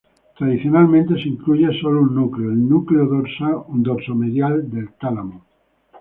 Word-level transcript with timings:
Tradicionalmente 0.35 1.13
se 1.13 1.29
incluye 1.29 1.79
solo 1.79 2.01
un 2.01 2.15
núcleo, 2.15 2.49
el 2.49 2.67
núcleo 2.67 3.05
dorso 3.07 4.15
medial 4.15 4.67
del 4.71 4.93
tálamo. 4.93 5.43